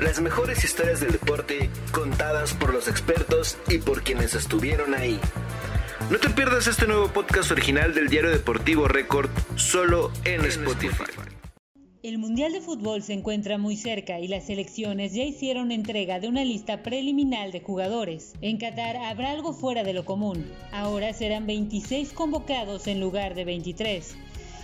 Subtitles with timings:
[0.00, 5.18] Las mejores historias del deporte contadas por los expertos y por quienes estuvieron ahí.
[6.08, 11.02] No te pierdas este nuevo podcast original del diario deportivo Record solo en, Spotify.
[12.04, 16.28] El Mundial de Fútbol se encuentra muy cerca y las selecciones ya hicieron entrega de
[16.28, 18.34] una lista preliminar de jugadores.
[18.40, 20.46] En Qatar habrá algo fuera de lo común.
[20.70, 24.16] Ahora serán 26 convocados en lugar de 23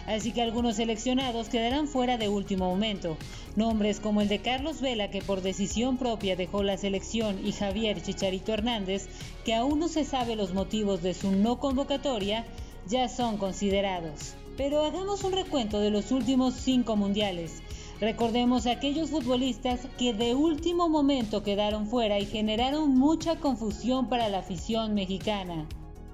[0.06, 3.16] así que algunos seleccionados quedarán fuera de último momento.
[3.56, 8.02] Nombres como el de Carlos Vela, que por decisión propia dejó la selección, y Javier
[8.02, 9.08] Chicharito Hernández,
[9.44, 12.44] que aún no se sabe los motivos de su no convocatoria,
[12.86, 14.34] ya son considerados.
[14.56, 17.62] Pero hagamos un recuento de los últimos cinco mundiales.
[18.00, 24.38] Recordemos aquellos futbolistas que de último momento quedaron fuera y generaron mucha confusión para la
[24.38, 25.66] afición mexicana.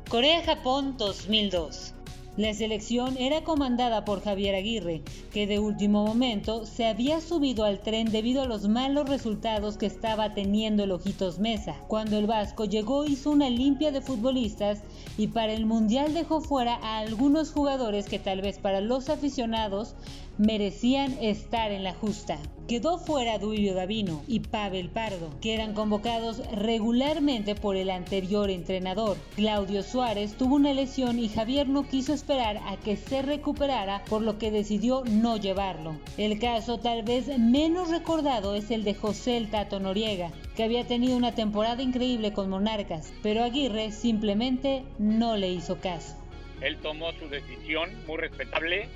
[0.09, 1.95] Corea-Japón 2002.
[2.37, 5.03] La selección era comandada por Javier Aguirre,
[5.33, 9.87] que de último momento se había subido al tren debido a los malos resultados que
[9.87, 11.75] estaba teniendo el Ojitos Mesa.
[11.89, 14.81] Cuando el Vasco llegó hizo una limpia de futbolistas
[15.19, 19.97] y para el Mundial dejó fuera a algunos jugadores que tal vez para los aficionados
[20.41, 22.39] merecían estar en la justa.
[22.67, 29.19] Quedó fuera Duilio Davino y Pavel Pardo, que eran convocados regularmente por el anterior entrenador.
[29.35, 34.23] Claudio Suárez tuvo una lesión y Javier no quiso esperar a que se recuperara, por
[34.23, 35.99] lo que decidió no llevarlo.
[36.19, 40.87] El caso tal vez menos recordado es el de José el Tato Noriega, que había
[40.87, 46.17] tenido una temporada increíble con Monarcas, pero Aguirre simplemente no le hizo caso.
[46.61, 48.89] Él tomó su decisión muy respetable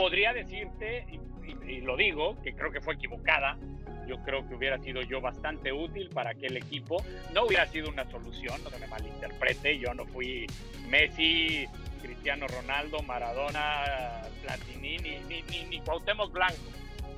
[0.00, 1.04] podría decirte,
[1.66, 3.58] y, lo digo, que creo que fue equivocada.
[4.06, 7.04] Yo creo que hubiera sido yo bastante útil para aquel equipo.
[7.34, 9.78] No hubiera sido una solución, no se me malinterprete.
[9.78, 10.46] Yo no fui
[10.88, 11.66] Messi,
[12.00, 16.60] Cristiano Ronaldo, Maradona, Platini, ni, ni, ni, ni Cuauhtémoc Blanco.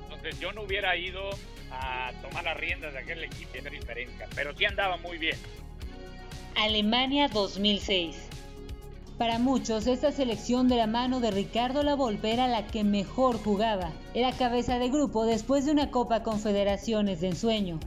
[0.03, 1.29] Entonces yo no hubiera ido
[1.71, 5.37] a tomar las riendas de aquel equipo de diferencia, pero sí andaba muy bien.
[6.55, 8.29] Alemania 2006.
[9.17, 13.91] Para muchos, esta selección de la mano de Ricardo Lavolpe era la que mejor jugaba.
[14.13, 17.79] Era cabeza de grupo después de una Copa Confederaciones de ensueño.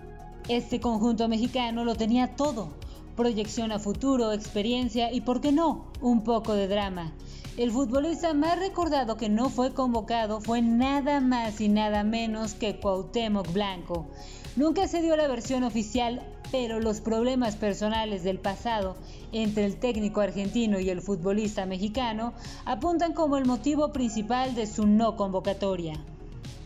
[0.49, 2.71] Este conjunto mexicano lo tenía todo.
[3.17, 7.13] Proyección a futuro, experiencia y, ¿por qué no?, un poco de drama.
[7.57, 12.79] El futbolista más recordado que no fue convocado fue nada más y nada menos que
[12.79, 14.07] Cuauhtémoc Blanco.
[14.57, 18.97] Nunca se dio la versión oficial pero los problemas personales del pasado
[19.33, 22.33] entre el técnico argentino y el futbolista mexicano
[22.65, 25.95] apuntan como el motivo principal de su no convocatoria.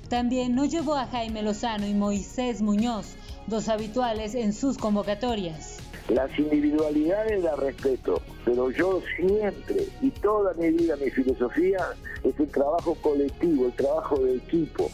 [0.08, 3.14] También no llevó a Jaime Lozano y Moisés Muñoz,
[3.46, 5.78] dos habituales en sus convocatorias.
[6.10, 11.78] Las individualidades las respeto, pero yo siempre y toda mi vida, mi filosofía
[12.24, 14.90] es el trabajo colectivo, el trabajo de equipo.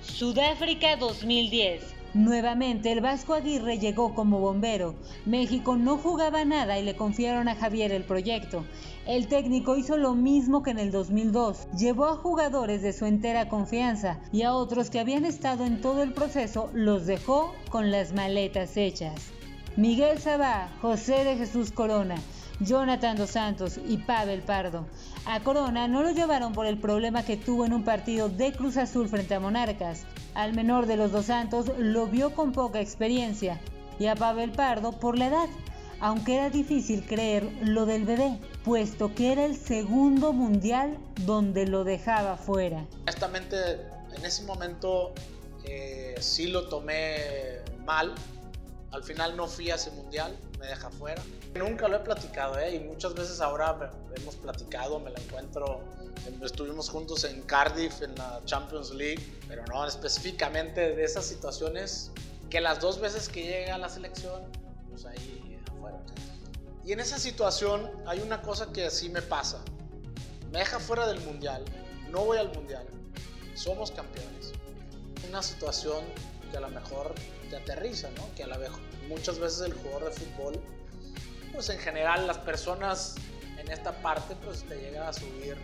[0.00, 4.96] Sudáfrica 2010 Nuevamente el Vasco Aguirre llegó como bombero.
[5.26, 8.64] México no jugaba nada y le confiaron a Javier el proyecto.
[9.06, 11.68] El técnico hizo lo mismo que en el 2002.
[11.78, 16.02] Llevó a jugadores de su entera confianza y a otros que habían estado en todo
[16.02, 19.30] el proceso los dejó con las maletas hechas.
[19.80, 22.16] Miguel Sabá, José de Jesús Corona,
[22.60, 24.86] Jonathan Dos Santos y Pavel Pardo.
[25.24, 28.76] A Corona no lo llevaron por el problema que tuvo en un partido de Cruz
[28.76, 30.02] Azul frente a Monarcas.
[30.34, 33.58] Al menor de los dos santos lo vio con poca experiencia
[33.98, 35.48] y a Pavel Pardo por la edad,
[35.98, 41.84] aunque era difícil creer lo del bebé, puesto que era el segundo mundial donde lo
[41.84, 42.84] dejaba fuera.
[43.04, 43.56] Honestamente,
[44.14, 45.14] en ese momento
[45.64, 47.16] eh, sí lo tomé
[47.86, 48.14] mal.
[48.92, 51.22] Al final no fui a ese mundial, me deja fuera.
[51.54, 52.74] Nunca lo he platicado, ¿eh?
[52.74, 55.80] Y muchas veces ahora hemos platicado, me la encuentro.
[56.42, 62.10] Estuvimos juntos en Cardiff, en la Champions League, pero no específicamente de esas situaciones
[62.50, 64.42] que las dos veces que llega a la selección,
[64.88, 66.00] pues ahí afuera.
[66.84, 69.58] Y en esa situación hay una cosa que así me pasa.
[70.50, 71.64] Me deja fuera del mundial,
[72.10, 72.84] no voy al mundial,
[73.54, 74.52] somos campeones.
[75.28, 76.04] Una situación
[76.50, 77.14] que a lo mejor
[77.48, 78.34] te aterriza, ¿no?
[78.34, 78.70] Que a la vez
[79.08, 80.60] muchas veces el jugador de fútbol
[81.52, 83.16] pues en general las personas
[83.58, 85.56] en esta parte pues te llega a subir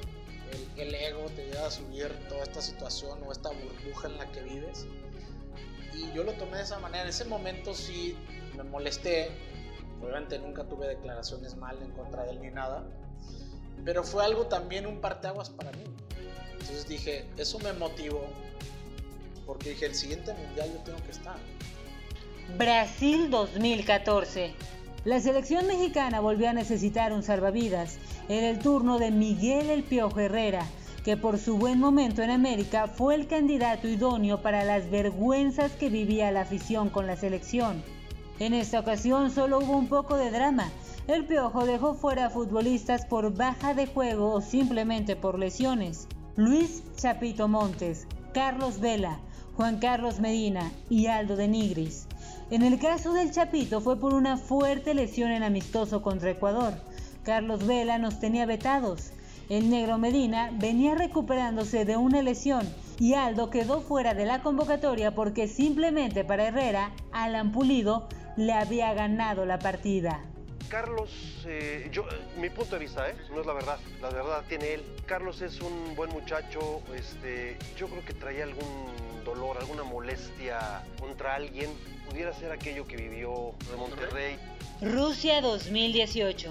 [0.76, 4.42] el, ego, te llega a subir toda esta situación o esta burbuja en la que
[4.42, 4.86] vives.
[5.94, 7.02] Y yo lo tomé de esa manera.
[7.02, 8.16] En ese momento sí
[8.56, 9.30] me molesté.
[10.00, 12.84] Obviamente nunca tuve declaraciones mal en contra de él ni nada.
[13.84, 15.84] Pero fue algo también un parteaguas para mí.
[16.52, 18.22] Entonces dije, eso me motivó.
[19.46, 21.36] Porque dije, el siguiente mundial yo tengo que estar.
[22.58, 24.54] Brasil 2014.
[25.04, 27.98] La selección mexicana volvió a necesitar un salvavidas.
[28.28, 30.66] Era el turno de Miguel El Piojo Herrera,
[31.04, 35.90] que por su buen momento en América fue el candidato idóneo para las vergüenzas que
[35.90, 37.84] vivía la afición con la selección.
[38.40, 40.68] En esta ocasión solo hubo un poco de drama.
[41.06, 46.08] El Piojo dejó fuera a futbolistas por baja de juego o simplemente por lesiones.
[46.34, 49.20] Luis Chapito Montes, Carlos Vela,
[49.56, 52.06] Juan Carlos Medina y Aldo de Nigris.
[52.50, 56.74] En el caso del Chapito fue por una fuerte lesión en amistoso contra Ecuador.
[57.22, 59.12] Carlos Vela nos tenía vetados.
[59.48, 62.68] El negro Medina venía recuperándose de una lesión
[63.00, 68.92] y Aldo quedó fuera de la convocatoria porque simplemente para Herrera, Alan Pulido le había
[68.92, 70.20] ganado la partida.
[70.68, 71.10] Carlos,
[71.46, 72.04] eh, yo,
[72.40, 73.14] mi punto de vista, ¿eh?
[73.30, 74.82] no es la verdad, la verdad tiene él.
[75.06, 78.86] Carlos es un buen muchacho, este, yo creo que traía algún
[79.24, 81.70] dolor, alguna molestia contra alguien.
[82.08, 84.36] Pudiera ser aquello que vivió de Monterrey.
[84.80, 86.50] Rusia 2018.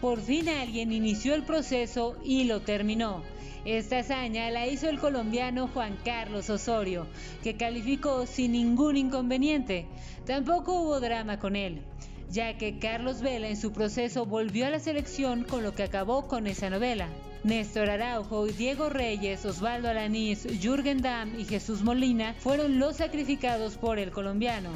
[0.00, 3.22] Por fin alguien inició el proceso y lo terminó.
[3.64, 7.06] Esta hazaña la hizo el colombiano Juan Carlos Osorio,
[7.42, 9.86] que calificó sin ningún inconveniente.
[10.24, 11.82] Tampoco hubo drama con él,
[12.30, 16.26] ya que Carlos Vela en su proceso volvió a la selección con lo que acabó
[16.26, 17.08] con esa novela.
[17.44, 23.98] Néstor Araujo, Diego Reyes, Osvaldo Alanís, Jürgen Damm y Jesús Molina fueron los sacrificados por
[23.98, 24.70] el colombiano.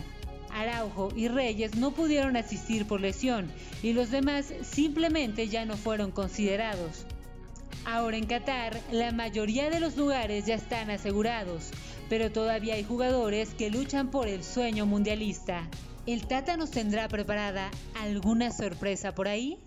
[0.52, 3.50] Araujo y Reyes no pudieron asistir por lesión
[3.82, 7.06] y los demás simplemente ya no fueron considerados.
[7.84, 11.70] Ahora en Qatar, la mayoría de los lugares ya están asegurados,
[12.08, 15.68] pero todavía hay jugadores que luchan por el sueño mundialista.
[16.06, 17.70] ¿El Tata nos tendrá preparada
[18.00, 19.58] alguna sorpresa por ahí?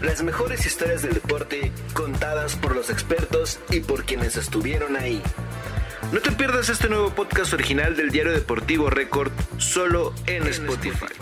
[0.00, 5.20] Las mejores historias del deporte contadas por los expertos y por quienes estuvieron ahí.
[6.12, 11.13] No te pierdas este nuevo podcast original del diario deportivo Record solo en Spotify.